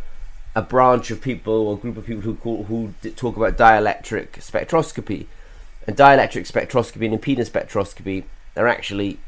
a 0.58 0.62
branch 0.62 1.12
of 1.12 1.20
people 1.20 1.68
or 1.68 1.78
group 1.78 1.96
of 1.96 2.04
people 2.04 2.22
who 2.22 2.34
call, 2.34 2.64
who 2.64 2.92
talk 3.14 3.36
about 3.36 3.56
dielectric 3.56 4.30
spectroscopy, 4.32 5.26
and 5.88 5.96
dielectric 5.96 6.46
spectroscopy 6.46 7.06
and 7.06 7.18
impedance 7.18 7.48
spectroscopy 7.48 8.24
are 8.58 8.68
actually 8.68 9.18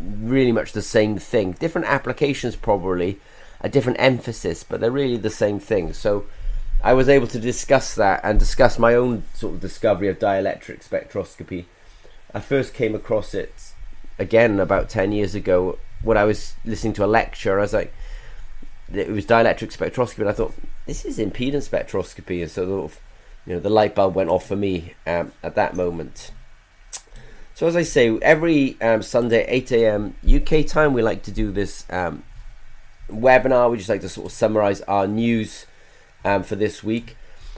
really 0.00 0.52
much 0.52 0.70
the 0.70 0.82
same 0.82 1.18
thing. 1.18 1.50
Different 1.50 1.88
applications 1.88 2.54
probably, 2.54 3.18
a 3.60 3.68
different 3.68 3.98
emphasis, 4.00 4.62
but 4.62 4.80
they're 4.80 4.92
really 4.92 5.16
the 5.16 5.30
same 5.30 5.58
thing. 5.58 5.92
So 5.92 6.26
I 6.80 6.92
was 6.92 7.08
able 7.08 7.26
to 7.26 7.40
discuss 7.40 7.96
that 7.96 8.20
and 8.22 8.38
discuss 8.38 8.78
my 8.78 8.94
own 8.94 9.24
sort 9.34 9.54
of 9.54 9.60
discovery 9.60 10.06
of 10.06 10.20
dielectric 10.20 10.88
spectroscopy. 10.88 11.64
I 12.32 12.38
first 12.38 12.72
came 12.72 12.94
across 12.94 13.34
it 13.34 13.72
again 14.16 14.60
about 14.60 14.90
10 14.90 15.10
years 15.10 15.34
ago 15.34 15.76
when 16.04 16.16
I 16.16 16.22
was 16.22 16.54
listening 16.64 16.92
to 16.94 17.04
a 17.04 17.06
lecture. 17.06 17.58
I 17.58 17.62
was 17.62 17.72
like, 17.72 17.92
it 18.94 19.08
was 19.08 19.26
dielectric 19.26 19.76
spectroscopy, 19.76 20.18
and 20.18 20.28
I 20.28 20.34
thought, 20.34 20.54
this 20.86 21.04
is 21.04 21.18
impedance 21.18 21.68
spectroscopy. 21.68 22.42
And 22.42 22.50
so, 22.50 22.92
you 23.50 23.56
know, 23.56 23.60
the 23.60 23.68
light 23.68 23.96
bulb 23.96 24.14
went 24.14 24.30
off 24.30 24.46
for 24.46 24.54
me 24.54 24.94
um, 25.08 25.32
at 25.42 25.56
that 25.56 25.74
moment. 25.74 26.30
So 27.52 27.66
as 27.66 27.74
I 27.74 27.82
say, 27.82 28.16
every 28.22 28.80
um, 28.80 29.02
Sunday 29.02 29.44
8 29.48 29.72
a.m. 29.72 30.14
UK 30.24 30.64
time, 30.64 30.92
we 30.92 31.02
like 31.02 31.24
to 31.24 31.32
do 31.32 31.50
this 31.50 31.84
um, 31.90 32.22
webinar. 33.08 33.68
We 33.68 33.78
just 33.78 33.88
like 33.88 34.02
to 34.02 34.08
sort 34.08 34.26
of 34.26 34.32
summarize 34.32 34.82
our 34.82 35.08
news 35.08 35.66
um, 36.24 36.44
for 36.44 36.54
this 36.54 36.84
week. 36.84 37.16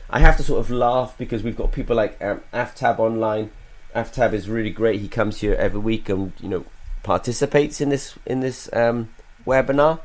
I 0.09 0.21
have 0.21 0.39
to 0.39 0.43
sort 0.43 0.61
of 0.61 0.71
laugh 0.71 1.15
because 1.19 1.43
we've 1.43 1.59
got 1.59 1.73
people 1.73 1.95
like 1.95 2.17
um, 2.25 2.41
Aftab 2.55 2.99
online. 2.99 3.51
Aftab 3.95 4.33
is 4.33 4.49
really 4.49 4.71
great. 4.71 5.03
He 5.03 5.09
comes 5.09 5.43
here 5.43 5.55
every 5.57 5.81
week 5.81 6.09
and 6.09 6.33
you 6.41 6.49
know 6.49 6.65
participates 7.03 7.83
in 7.83 7.91
this 7.91 8.15
in 8.25 8.41
this 8.41 8.71
um, 8.73 9.11
webinar. 9.47 10.01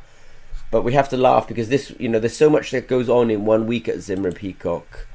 But 0.69 0.81
we 0.81 0.91
have 0.95 1.07
to 1.09 1.17
laugh 1.17 1.47
because 1.47 1.69
this, 1.69 1.93
you 1.97 2.09
know, 2.09 2.19
there's 2.19 2.35
so 2.35 2.49
much 2.49 2.71
that 2.71 2.89
goes 2.89 3.07
on 3.07 3.31
in 3.31 3.45
one 3.45 3.67
week 3.67 3.87
at 3.87 4.01
Zimmer 4.01 4.33
Peacock. 4.33 5.07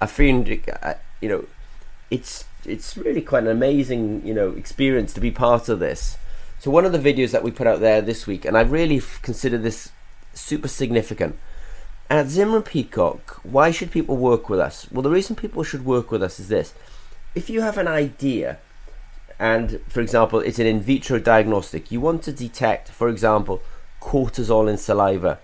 I 0.00 0.06
feel, 0.06 0.44
uh, 0.82 0.94
you 1.20 1.28
know, 1.28 1.44
it's 2.10 2.44
it's 2.66 2.96
really 2.96 3.22
quite 3.22 3.44
an 3.44 3.48
amazing 3.48 4.22
you 4.26 4.34
know 4.34 4.50
experience 4.50 5.12
to 5.14 5.20
be 5.20 5.30
part 5.30 5.68
of 5.68 5.78
this. 5.78 6.16
So 6.58 6.70
one 6.70 6.84
of 6.84 6.92
the 6.92 6.98
videos 6.98 7.30
that 7.30 7.42
we 7.42 7.50
put 7.50 7.66
out 7.66 7.80
there 7.80 8.02
this 8.02 8.26
week, 8.26 8.44
and 8.44 8.56
I 8.56 8.62
really 8.62 8.98
f- 8.98 9.20
consider 9.22 9.56
this 9.56 9.90
super 10.34 10.68
significant. 10.68 11.38
At 12.10 12.28
Zimmer 12.28 12.60
Peacock, 12.60 13.40
why 13.44 13.70
should 13.70 13.90
people 13.90 14.16
work 14.16 14.50
with 14.50 14.58
us? 14.58 14.86
Well, 14.90 15.02
the 15.02 15.10
reason 15.10 15.36
people 15.36 15.62
should 15.62 15.84
work 15.84 16.10
with 16.10 16.22
us 16.22 16.40
is 16.40 16.48
this: 16.48 16.74
if 17.34 17.48
you 17.48 17.60
have 17.60 17.78
an 17.78 17.88
idea, 17.88 18.58
and 19.38 19.80
for 19.88 20.00
example, 20.00 20.40
it's 20.40 20.58
an 20.58 20.66
in 20.66 20.80
vitro 20.80 21.18
diagnostic, 21.18 21.90
you 21.92 22.00
want 22.00 22.22
to 22.24 22.32
detect, 22.32 22.88
for 22.88 23.08
example, 23.08 23.62
cortisol 24.00 24.68
in 24.68 24.76
saliva. 24.76 25.38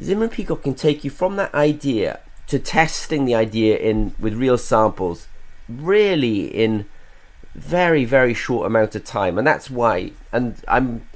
Zimmer 0.00 0.28
Peacock 0.28 0.62
can 0.62 0.74
take 0.74 1.04
you 1.04 1.10
from 1.10 1.36
that 1.36 1.54
idea 1.54 2.20
to 2.50 2.58
testing 2.58 3.26
the 3.26 3.34
idea 3.34 3.76
in 3.76 4.12
with 4.18 4.34
real 4.34 4.58
samples 4.58 5.28
really 5.68 6.46
in 6.46 6.84
very 7.54 8.04
very 8.04 8.34
short 8.34 8.66
amount 8.66 8.96
of 8.96 9.04
time. 9.04 9.38
And 9.38 9.46
that's 9.46 9.70
why 9.70 10.10
and 10.32 10.56
i'm 10.66 11.06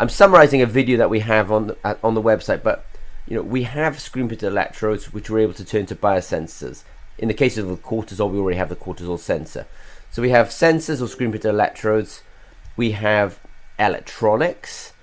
i'm 0.00 0.08
summarizing 0.08 0.62
a 0.62 0.66
video 0.66 0.96
that 0.96 1.10
we 1.10 1.20
have 1.20 1.52
on 1.52 1.66
the, 1.68 1.98
on 2.02 2.14
the 2.14 2.22
website 2.22 2.62
but 2.62 2.86
you 3.26 3.36
know 3.36 3.42
we 3.42 3.64
have 3.64 4.00
screen 4.00 4.28
printed 4.28 4.48
electrodes 4.48 5.12
which 5.12 5.28
we're 5.28 5.40
able 5.40 5.52
to 5.52 5.64
turn 5.64 5.84
to 5.86 5.94
biosensors. 5.94 6.84
In 7.18 7.28
the 7.28 7.34
case 7.34 7.58
of 7.58 7.68
the 7.68 7.76
cortisol 7.76 8.30
we 8.30 8.38
already 8.38 8.56
have 8.56 8.70
the 8.70 8.76
cortisol 8.76 9.18
sensor. 9.18 9.66
So 10.10 10.22
we 10.22 10.30
have 10.30 10.48
sensors 10.48 11.02
or 11.02 11.06
screen 11.06 11.32
printed 11.32 11.50
electrodes. 11.50 12.22
We 12.78 12.92
have 12.92 13.40
electronics. 13.78 14.94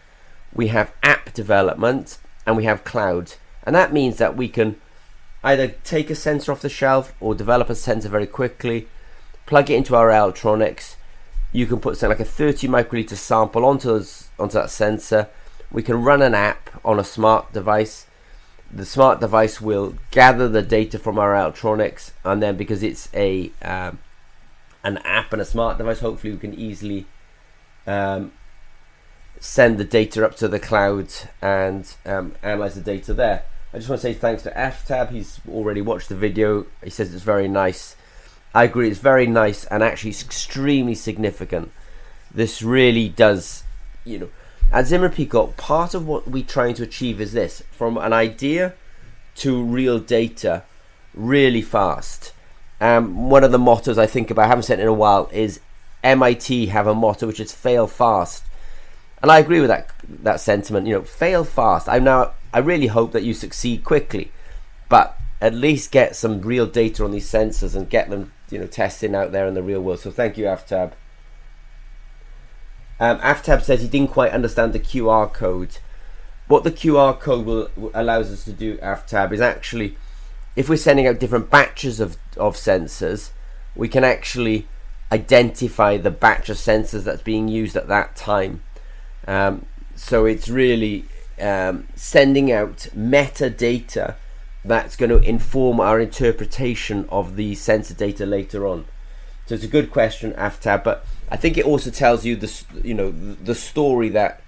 We 0.52 0.70
have 0.70 0.94
app 1.04 1.32
development. 1.34 2.18
And 2.48 2.58
we 2.58 2.64
have 2.64 2.84
cloud. 2.84 3.34
And 3.64 3.76
that 3.76 3.94
means 3.94 4.18
that 4.18 4.36
we 4.36 4.48
can 4.48 4.80
either 5.46 5.70
take 5.86 6.10
a 6.10 6.16
sensor 6.16 6.52
off 6.52 6.62
the 6.62 6.70
shelf 6.70 7.14
or 7.22 7.34
develop 7.34 7.70
a 7.70 7.76
sensor 7.76 8.10
very 8.10 8.28
quickly 8.28 8.88
plug 9.46 9.70
it 9.70 9.76
into 9.76 9.96
our 9.96 10.12
electronics. 10.12 10.98
You 11.52 11.66
can 11.66 11.80
put 11.80 11.98
something 11.98 12.18
like 12.18 12.28
a 12.28 12.30
30 12.30 12.68
microliter 12.68 13.16
sample 13.16 13.66
onto, 13.66 14.04
onto 14.38 14.54
that 14.54 14.70
sensor. 14.70 15.30
We 15.72 15.84
can 15.84 16.04
run 16.04 16.22
an 16.22 16.36
app 16.36 16.70
on 16.84 17.00
a 17.00 17.04
smart 17.04 17.54
device. 17.54 18.08
The 18.72 18.86
smart 18.86 19.20
device 19.22 19.62
will 19.62 19.96
gather 20.12 20.50
the 20.50 20.62
data 20.62 21.00
from 21.00 21.18
our 21.18 21.36
electronics, 21.36 22.12
and 22.24 22.42
then 22.42 22.58
because 22.58 22.84
it's 22.84 23.08
a 23.14 23.52
um, 23.62 24.00
an 24.84 24.98
app 25.00 25.32
and 25.32 25.42
a 25.42 25.46
smart 25.46 25.78
device, 25.78 26.00
hopefully 26.00 26.34
we 26.34 26.40
can 26.40 26.54
easily 26.54 27.06
um, 27.88 28.32
send 29.40 29.78
the 29.78 29.86
data 29.86 30.26
up 30.26 30.36
to 30.38 30.48
the 30.48 30.60
cloud 30.60 31.08
and 31.42 31.96
um, 32.06 32.34
analyze 32.44 32.76
the 32.76 32.82
data 32.82 33.14
there. 33.14 33.44
I 33.76 33.78
just 33.78 33.90
want 33.90 34.02
to 34.04 34.08
say 34.08 34.14
thanks 34.14 34.44
to 34.44 34.52
Aftab. 34.52 35.10
He's 35.10 35.42
already 35.50 35.82
watched 35.82 36.08
the 36.08 36.16
video. 36.16 36.66
He 36.82 36.90
says 36.90 37.14
it's 37.14 37.26
very 37.26 37.50
nice. 37.50 37.98
I 38.54 38.64
agree. 38.64 38.90
It's 38.90 39.02
very 39.02 39.28
nice 39.28 39.66
and 39.66 39.84
actually 39.84 40.12
it's 40.12 40.24
extremely 40.24 40.96
significant. 40.96 41.74
This 42.34 42.62
really 42.62 43.10
does, 43.10 43.66
you 44.06 44.18
know, 44.18 44.30
at 44.72 44.88
Zimmer 44.88 45.10
Peacock, 45.10 45.58
part 45.58 45.94
of 45.94 46.08
what 46.08 46.26
we're 46.26 46.46
trying 46.46 46.74
to 46.76 46.84
achieve 46.84 47.20
is 47.20 47.34
this: 47.34 47.64
from 47.72 47.98
an 47.98 48.14
idea 48.14 48.76
to 49.44 49.62
real 49.62 50.00
data, 50.00 50.64
really 51.14 51.62
fast. 51.62 52.32
Um, 52.80 53.30
one 53.30 53.44
of 53.44 53.52
the 53.52 53.60
mottos 53.60 53.98
I 53.98 54.06
think 54.06 54.32
about, 54.32 54.46
I 54.46 54.48
haven't 54.48 54.64
said 54.64 54.80
it 54.80 54.84
in 54.84 54.88
a 54.88 54.94
while, 54.94 55.30
is 55.34 55.60
MIT 56.02 56.68
have 56.68 56.88
a 56.88 56.96
motto 56.96 57.28
which 57.28 57.42
is 57.42 57.52
"fail 57.52 57.88
fast," 57.88 58.46
and 59.22 59.30
I 59.30 59.40
agree 59.40 59.60
with 59.60 59.70
that 59.70 59.92
that 60.24 60.40
sentiment. 60.40 60.88
You 60.88 60.94
know, 60.94 61.02
fail 61.02 61.44
fast. 61.44 61.90
I'm 61.90 62.06
now 62.06 62.32
I 62.56 62.60
really 62.60 62.88
hope 62.88 63.12
that 63.12 63.24
you 63.24 63.34
succeed 63.34 63.84
quickly, 63.84 64.32
but 64.88 65.20
at 65.42 65.54
least 65.54 65.92
get 65.92 66.16
some 66.16 66.40
real 66.40 66.66
data 66.66 67.04
on 67.04 67.12
these 67.12 67.30
sensors 67.30 67.76
and 67.76 67.90
get 67.90 68.10
them 68.10 68.32
you 68.50 68.58
know 68.58 68.66
testing 68.66 69.14
out 69.14 69.34
there 69.34 69.46
in 69.46 69.56
the 69.56 69.62
real 69.62 69.82
world. 69.82 70.00
So 70.00 70.10
thank 70.10 70.38
you, 70.38 70.46
Aftab. 70.46 70.94
Um, 72.98 73.20
Aftab 73.20 73.62
says 73.62 73.82
he 73.82 73.90
didn't 73.90 74.12
quite 74.12 74.32
understand 74.32 74.72
the 74.72 74.80
QR 74.80 75.32
code. 75.34 75.80
What 76.48 76.64
the 76.64 76.72
QR 76.72 77.20
code 77.20 77.46
will, 77.46 77.70
allows 77.94 78.32
us 78.32 78.46
to 78.46 78.54
do, 78.54 78.78
Aftab, 78.78 79.34
is 79.34 79.42
actually 79.42 79.98
if 80.56 80.70
we're 80.70 80.78
sending 80.78 81.08
out 81.08 81.20
different 81.20 81.50
batches 81.50 82.00
of, 82.00 82.16
of 82.38 82.56
sensors, 82.56 83.32
we 83.76 83.90
can 83.90 84.06
actually 84.06 84.66
identify 85.12 85.98
the 85.98 86.10
batch 86.10 86.48
of 86.48 86.56
sensors 86.56 87.04
that's 87.04 87.22
being 87.22 87.50
used 87.50 87.76
at 87.76 87.90
that 87.90 88.16
time. 88.16 88.64
Um, 89.28 89.66
so 89.98 90.24
it's 90.24 90.48
really 90.48 91.04
um, 91.40 91.88
sending 91.96 92.52
out 92.52 92.88
metadata 92.96 94.16
that's 94.64 94.96
going 94.96 95.12
to 95.12 95.20
inform 95.20 95.80
our 95.80 96.00
interpretation 96.00 97.06
of 97.10 97.36
the 97.36 97.56
sensor 97.56 97.94
data 97.94 98.26
later 98.26 98.66
on. 98.66 98.86
So 99.46 99.56
it's 99.56 99.64
a 99.64 99.68
good 99.68 99.92
question, 99.92 100.34
Aftab, 100.34 100.84
but 100.84 101.06
I 101.30 101.38
think 101.38 101.58
it 101.58 101.66
also 101.66 101.92
tells 101.92 102.26
you 102.26 102.36
the 102.36 102.64
you 102.84 102.94
know 102.94 103.12
the 103.12 103.54
story 103.54 104.10
that 104.10 104.42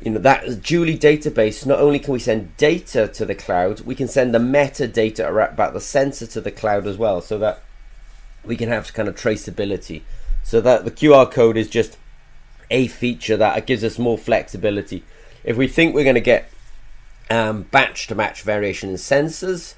you 0.00 0.10
know 0.10 0.18
that 0.20 0.62
Julie 0.62 0.98
database. 0.98 1.64
Not 1.64 1.80
only 1.80 1.98
can 1.98 2.12
we 2.12 2.18
send 2.18 2.56
data 2.58 3.08
to 3.08 3.24
the 3.24 3.34
cloud, 3.34 3.80
we 3.80 3.94
can 3.94 4.08
send 4.08 4.34
the 4.34 4.38
metadata 4.38 5.28
about 5.52 5.72
the 5.72 5.80
sensor 5.80 6.26
to 6.26 6.40
the 6.40 6.50
cloud 6.50 6.86
as 6.86 6.98
well, 6.98 7.22
so 7.22 7.38
that 7.38 7.62
we 8.44 8.56
can 8.56 8.68
have 8.68 8.92
kind 8.92 9.08
of 9.08 9.14
traceability. 9.14 10.02
So 10.42 10.60
that 10.60 10.84
the 10.84 10.90
QR 10.90 11.30
code 11.30 11.56
is 11.56 11.68
just 11.68 11.96
a 12.70 12.88
feature 12.88 13.36
that 13.38 13.66
gives 13.66 13.84
us 13.84 13.98
more 13.98 14.18
flexibility. 14.18 15.02
If 15.48 15.56
we 15.56 15.66
think 15.66 15.94
we're 15.94 16.04
going 16.04 16.14
to 16.14 16.20
get 16.20 16.50
um, 17.30 17.62
batch 17.62 18.06
to 18.08 18.14
match 18.14 18.42
variation 18.42 18.90
in 18.90 18.96
sensors, 18.96 19.76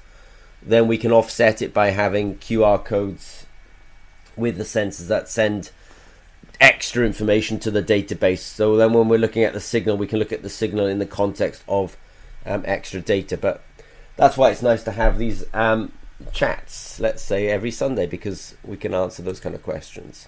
then 0.61 0.85
we 0.85 0.97
can 0.97 1.13
offset 1.13 1.61
it 1.61 1.73
by 1.73 1.91
having 1.91 2.35
QR 2.39 2.83
codes 2.83 3.45
with 4.35 4.57
the 4.57 4.65
sensors 4.65 5.07
that 5.07 5.29
send 5.29 5.71
extra 6.59 7.05
information 7.05 7.57
to 7.59 7.71
the 7.71 7.81
database. 7.81 8.39
So 8.39 8.75
then 8.75 8.91
when 8.91 9.07
we're 9.07 9.17
looking 9.17 9.45
at 9.45 9.53
the 9.53 9.61
signal, 9.61 9.95
we 9.95 10.07
can 10.07 10.19
look 10.19 10.33
at 10.33 10.43
the 10.43 10.49
signal 10.49 10.87
in 10.87 10.99
the 10.99 11.05
context 11.05 11.63
of 11.69 11.95
um, 12.45 12.63
extra 12.65 12.99
data. 12.99 13.37
But 13.37 13.63
that's 14.17 14.35
why 14.35 14.49
it's 14.49 14.61
nice 14.61 14.83
to 14.83 14.91
have 14.91 15.17
these 15.17 15.45
um, 15.53 15.93
chats, 16.33 16.99
let's 16.99 17.23
say, 17.23 17.47
every 17.47 17.71
Sunday 17.71 18.07
because 18.07 18.57
we 18.65 18.75
can 18.75 18.93
answer 18.93 19.23
those 19.23 19.39
kind 19.39 19.55
of 19.55 19.63
questions. 19.63 20.27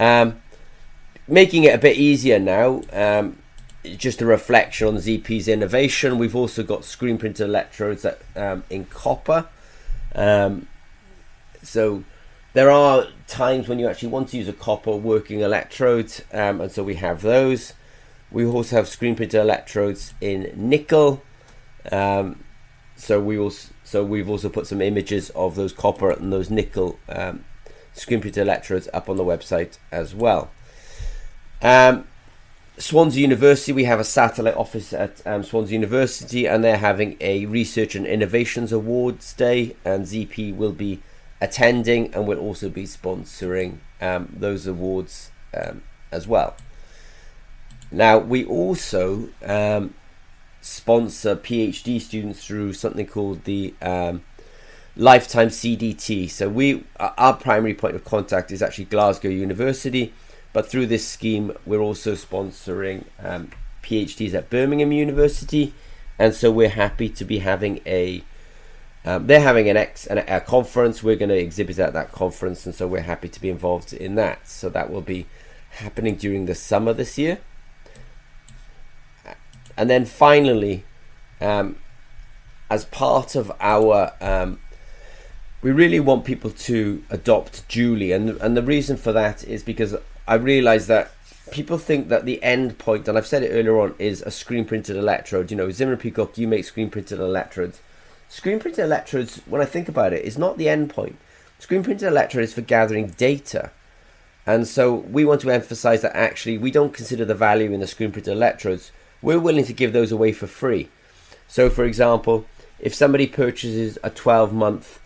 Um, 0.00 0.42
making 1.28 1.62
it 1.62 1.76
a 1.76 1.78
bit 1.78 1.96
easier 1.96 2.40
now. 2.40 2.82
Just 3.84 4.20
a 4.20 4.26
reflection 4.26 4.88
on 4.88 4.96
ZP's 4.96 5.48
innovation. 5.48 6.18
We've 6.18 6.34
also 6.34 6.62
got 6.62 6.84
screen 6.84 7.16
printed 7.16 7.48
electrodes 7.48 8.02
that, 8.02 8.20
um, 8.34 8.64
in 8.70 8.86
copper. 8.86 9.46
Um, 10.14 10.66
so 11.62 12.04
there 12.54 12.70
are 12.70 13.06
times 13.26 13.68
when 13.68 13.78
you 13.78 13.88
actually 13.88 14.08
want 14.08 14.30
to 14.30 14.36
use 14.36 14.48
a 14.48 14.52
copper 14.52 14.96
working 14.96 15.40
electrode, 15.40 16.12
um, 16.32 16.60
and 16.60 16.72
so 16.72 16.82
we 16.82 16.96
have 16.96 17.22
those. 17.22 17.74
We 18.30 18.44
also 18.44 18.76
have 18.76 18.88
screen 18.88 19.14
printed 19.14 19.40
electrodes 19.40 20.12
in 20.20 20.52
nickel. 20.56 21.22
Um, 21.90 22.44
so 22.96 23.20
we 23.20 23.38
will. 23.38 23.52
So 23.84 24.04
we've 24.04 24.28
also 24.28 24.48
put 24.48 24.66
some 24.66 24.82
images 24.82 25.30
of 25.30 25.54
those 25.54 25.72
copper 25.72 26.10
and 26.10 26.32
those 26.32 26.50
nickel 26.50 26.98
um, 27.08 27.44
screen 27.92 28.20
printed 28.20 28.42
electrodes 28.42 28.88
up 28.92 29.08
on 29.08 29.16
the 29.16 29.24
website 29.24 29.78
as 29.92 30.14
well. 30.14 30.50
Um, 31.62 32.06
Swansea 32.78 33.22
University, 33.22 33.72
we 33.72 33.84
have 33.84 33.98
a 33.98 34.04
satellite 34.04 34.56
office 34.56 34.92
at 34.92 35.20
um, 35.26 35.42
Swansea 35.42 35.72
University, 35.72 36.46
and 36.46 36.62
they're 36.62 36.76
having 36.76 37.16
a 37.20 37.44
Research 37.46 37.96
and 37.96 38.06
Innovations 38.06 38.70
Awards 38.72 39.32
Day, 39.32 39.74
and 39.84 40.04
ZP 40.04 40.54
will 40.54 40.72
be 40.72 41.02
attending 41.40 42.14
and 42.14 42.26
will 42.28 42.38
also 42.38 42.68
be 42.68 42.84
sponsoring 42.84 43.78
um, 44.00 44.32
those 44.38 44.68
awards 44.68 45.32
um, 45.54 45.82
as 46.12 46.28
well. 46.28 46.56
Now, 47.90 48.18
we 48.18 48.44
also 48.44 49.28
um, 49.44 49.94
sponsor 50.60 51.34
PhD 51.34 52.00
students 52.00 52.46
through 52.46 52.74
something 52.74 53.06
called 53.08 53.42
the 53.42 53.74
um, 53.82 54.22
Lifetime 54.94 55.48
CDT. 55.48 56.30
So, 56.30 56.48
we 56.48 56.84
our 57.00 57.34
primary 57.34 57.74
point 57.74 57.96
of 57.96 58.04
contact 58.04 58.52
is 58.52 58.62
actually 58.62 58.84
Glasgow 58.84 59.30
University 59.30 60.12
but 60.52 60.68
through 60.68 60.86
this 60.86 61.06
scheme, 61.06 61.52
we're 61.66 61.80
also 61.80 62.12
sponsoring 62.14 63.04
um, 63.22 63.50
PhDs 63.82 64.34
at 64.34 64.50
Birmingham 64.50 64.92
University, 64.92 65.74
and 66.18 66.34
so 66.34 66.50
we're 66.50 66.68
happy 66.70 67.08
to 67.08 67.24
be 67.24 67.38
having 67.38 67.80
a. 67.86 68.22
Um, 69.04 69.26
they're 69.26 69.40
having 69.40 69.68
an 69.68 69.76
ex 69.76 70.06
an, 70.06 70.18
a 70.18 70.40
conference. 70.40 71.02
We're 71.02 71.16
going 71.16 71.28
to 71.28 71.38
exhibit 71.38 71.78
at 71.78 71.92
that 71.92 72.12
conference, 72.12 72.66
and 72.66 72.74
so 72.74 72.86
we're 72.86 73.02
happy 73.02 73.28
to 73.28 73.40
be 73.40 73.48
involved 73.48 73.92
in 73.92 74.14
that. 74.16 74.48
So 74.48 74.68
that 74.70 74.90
will 74.90 75.02
be 75.02 75.26
happening 75.70 76.16
during 76.16 76.46
the 76.46 76.54
summer 76.54 76.92
this 76.92 77.18
year. 77.18 77.38
And 79.76 79.88
then 79.88 80.06
finally, 80.06 80.84
um, 81.40 81.76
as 82.68 82.84
part 82.86 83.36
of 83.36 83.52
our 83.60 84.12
um, 84.20 84.58
we 85.60 85.72
really 85.72 86.00
want 86.00 86.24
people 86.24 86.50
to 86.50 87.02
adopt 87.10 87.68
Julie, 87.68 88.12
and 88.12 88.30
and 88.40 88.56
the 88.56 88.62
reason 88.62 88.96
for 88.96 89.12
that 89.12 89.44
is 89.44 89.62
because 89.62 89.96
I 90.28 90.34
realise 90.34 90.88
that 90.88 91.10
people 91.50 91.78
think 91.78 92.10
that 92.10 92.26
the 92.26 92.42
end 92.42 92.76
point, 92.76 93.08
and 93.08 93.16
I've 93.16 93.26
said 93.26 93.42
it 93.42 93.48
earlier 93.48 93.80
on, 93.80 93.94
is 93.98 94.20
a 94.20 94.30
screen 94.30 94.66
printed 94.66 94.94
electrode. 94.94 95.50
You 95.50 95.56
know, 95.56 95.70
Zimmer 95.70 95.96
Peacock, 95.96 96.36
you 96.36 96.46
make 96.46 96.66
screen 96.66 96.90
printed 96.90 97.18
electrodes. 97.18 97.80
Screen 98.28 98.60
printed 98.60 98.84
electrodes, 98.84 99.40
when 99.46 99.62
I 99.62 99.64
think 99.64 99.88
about 99.88 100.12
it, 100.12 100.26
is 100.26 100.36
not 100.36 100.58
the 100.58 100.68
end 100.68 100.90
point. 100.90 101.16
Screen 101.58 101.82
printed 101.82 102.06
electrode 102.06 102.44
is 102.44 102.52
for 102.52 102.60
gathering 102.60 103.08
data. 103.08 103.70
And 104.44 104.68
so 104.68 104.94
we 104.94 105.24
want 105.24 105.40
to 105.40 105.50
emphasize 105.50 106.02
that 106.02 106.14
actually 106.14 106.58
we 106.58 106.70
don't 106.70 106.92
consider 106.92 107.24
the 107.24 107.34
value 107.34 107.72
in 107.72 107.80
the 107.80 107.86
screen 107.86 108.12
printed 108.12 108.34
electrodes. 108.34 108.92
We're 109.22 109.40
willing 109.40 109.64
to 109.64 109.72
give 109.72 109.94
those 109.94 110.12
away 110.12 110.32
for 110.32 110.46
free. 110.46 110.90
So, 111.48 111.70
for 111.70 111.84
example, 111.84 112.44
if 112.78 112.94
somebody 112.94 113.26
purchases 113.26 113.96
a 114.02 114.10
12 114.10 114.52
month 114.52 115.00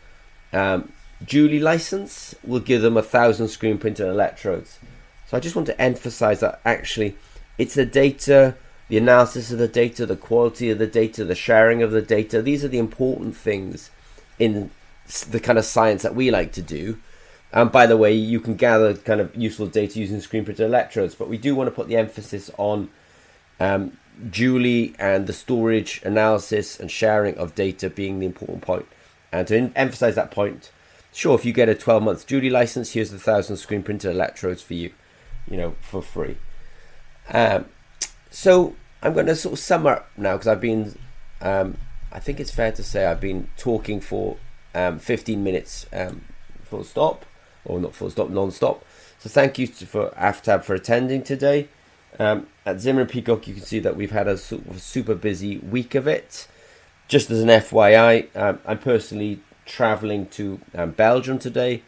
um, 0.52 0.92
Julie 1.24 1.60
license, 1.60 2.34
we'll 2.42 2.58
give 2.58 2.82
them 2.82 2.96
a 2.96 3.02
thousand 3.02 3.48
screen 3.48 3.78
printed 3.78 4.08
electrodes. 4.08 4.80
So 5.32 5.38
I 5.38 5.40
just 5.40 5.56
want 5.56 5.64
to 5.68 5.80
emphasize 5.80 6.40
that 6.40 6.60
actually 6.62 7.16
it's 7.56 7.74
the 7.74 7.86
data, 7.86 8.54
the 8.88 8.98
analysis 8.98 9.50
of 9.50 9.58
the 9.58 9.66
data, 9.66 10.04
the 10.04 10.14
quality 10.14 10.68
of 10.68 10.78
the 10.78 10.86
data, 10.86 11.24
the 11.24 11.34
sharing 11.34 11.82
of 11.82 11.90
the 11.90 12.02
data. 12.02 12.42
These 12.42 12.62
are 12.66 12.68
the 12.68 12.78
important 12.78 13.34
things 13.34 13.90
in 14.38 14.70
the 15.30 15.40
kind 15.40 15.58
of 15.58 15.64
science 15.64 16.02
that 16.02 16.14
we 16.14 16.30
like 16.30 16.52
to 16.52 16.60
do. 16.60 16.98
And 17.50 17.72
by 17.72 17.86
the 17.86 17.96
way, 17.96 18.12
you 18.12 18.40
can 18.40 18.56
gather 18.56 18.92
kind 18.92 19.22
of 19.22 19.34
useful 19.34 19.68
data 19.68 19.98
using 19.98 20.20
screen 20.20 20.44
printed 20.44 20.66
electrodes, 20.66 21.14
but 21.14 21.30
we 21.30 21.38
do 21.38 21.54
want 21.54 21.68
to 21.68 21.74
put 21.74 21.88
the 21.88 21.96
emphasis 21.96 22.50
on 22.58 22.90
um, 23.58 23.96
Julie 24.30 24.94
and 24.98 25.26
the 25.26 25.32
storage, 25.32 26.02
analysis, 26.04 26.78
and 26.78 26.90
sharing 26.90 27.38
of 27.38 27.54
data 27.54 27.88
being 27.88 28.18
the 28.18 28.26
important 28.26 28.60
point. 28.60 28.86
And 29.32 29.48
to 29.48 29.72
emphasize 29.76 30.14
that 30.16 30.30
point, 30.30 30.70
sure, 31.10 31.34
if 31.34 31.46
you 31.46 31.54
get 31.54 31.70
a 31.70 31.74
12 31.74 32.02
month 32.02 32.26
Julie 32.26 32.50
license, 32.50 32.92
here's 32.92 33.10
the 33.10 33.18
thousand 33.18 33.56
screen 33.56 33.82
printed 33.82 34.10
electrodes 34.10 34.60
for 34.60 34.74
you 34.74 34.92
you 35.48 35.56
know, 35.56 35.74
for 35.80 36.02
free. 36.02 36.36
Um, 37.32 37.66
so 38.30 38.74
I'm 39.02 39.14
going 39.14 39.26
to 39.26 39.36
sort 39.36 39.54
of 39.54 39.58
sum 39.58 39.86
up 39.86 40.10
now 40.16 40.34
because 40.34 40.48
I've 40.48 40.60
been, 40.60 40.98
um, 41.40 41.76
I 42.10 42.18
think 42.18 42.40
it's 42.40 42.50
fair 42.50 42.72
to 42.72 42.82
say 42.82 43.06
I've 43.06 43.20
been 43.20 43.48
talking 43.56 44.00
for 44.00 44.36
um, 44.74 44.98
15 44.98 45.42
minutes 45.42 45.86
um, 45.92 46.24
full 46.64 46.84
stop, 46.84 47.24
or 47.64 47.80
not 47.80 47.94
full 47.94 48.10
stop, 48.10 48.30
non-stop. 48.30 48.84
So 49.18 49.28
thank 49.28 49.58
you 49.58 49.66
to, 49.66 49.86
for 49.86 50.10
AFTAB 50.10 50.64
for 50.64 50.74
attending 50.74 51.22
today. 51.22 51.68
Um, 52.18 52.46
at 52.66 52.80
Zimmer 52.80 53.02
and 53.02 53.10
Peacock, 53.10 53.46
you 53.46 53.54
can 53.54 53.62
see 53.62 53.78
that 53.78 53.96
we've 53.96 54.10
had 54.10 54.28
a 54.28 54.36
super 54.36 55.14
busy 55.14 55.58
week 55.58 55.94
of 55.94 56.06
it. 56.06 56.46
Just 57.08 57.30
as 57.30 57.40
an 57.40 57.48
FYI, 57.48 58.34
um, 58.36 58.58
I'm 58.66 58.78
personally 58.78 59.40
traveling 59.64 60.26
to 60.28 60.60
Belgium 60.96 61.38
today. 61.38 61.82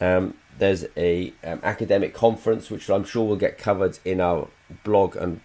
Um, 0.00 0.34
there's 0.58 0.86
a 0.96 1.32
um, 1.42 1.60
academic 1.62 2.14
conference 2.14 2.70
which 2.70 2.88
I'm 2.88 3.04
sure 3.04 3.26
will 3.26 3.36
get 3.36 3.58
covered 3.58 3.98
in 4.04 4.20
our 4.20 4.48
blog 4.82 5.16
and 5.16 5.40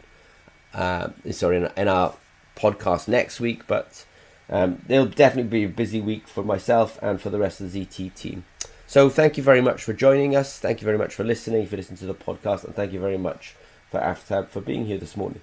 uh, 0.74 1.10
sorry 1.32 1.58
in, 1.58 1.70
in, 1.76 1.88
our 1.88 2.16
podcast 2.56 3.08
next 3.08 3.40
week. 3.40 3.68
But 3.68 4.06
um, 4.50 4.84
it'll 4.88 5.06
definitely 5.06 5.50
be 5.50 5.64
a 5.64 5.70
busy 5.70 6.02
week 6.02 6.28
for 6.28 6.44
myself 6.44 7.00
and 7.02 7.22
for 7.22 7.30
the 7.30 7.40
rest 7.40 7.62
of 7.62 7.72
the 7.72 7.86
ZP 7.86 8.14
team. 8.16 8.46
So 8.88 9.10
thank 9.10 9.38
you 9.38 9.44
very 9.44 9.62
much 9.62 9.84
for 9.84 9.94
joining 9.94 10.36
us. 10.36 10.58
Thank 10.58 10.82
you 10.82 10.86
very 10.86 10.98
much 10.98 11.14
for 11.14 11.24
listening, 11.24 11.68
for 11.68 11.78
listening 11.78 12.00
to 12.00 12.08
the 12.08 12.16
podcast, 12.16 12.64
and 12.64 12.76
thank 12.76 12.92
you 12.92 13.00
very 13.00 13.20
much 13.20 13.56
for 13.92 14.00
AFTAB 14.00 14.48
for 14.48 14.62
being 14.62 14.86
here 14.86 14.98
this 14.98 15.16
morning. 15.16 15.42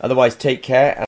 Otherwise, 0.00 0.36
take 0.36 0.62
care. 0.62 0.94